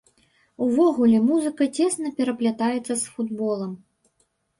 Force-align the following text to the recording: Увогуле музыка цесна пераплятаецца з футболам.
Увогуле 0.67 1.19
музыка 1.27 1.67
цесна 1.79 2.11
пераплятаецца 2.21 2.93
з 3.03 3.13
футболам. 3.19 3.71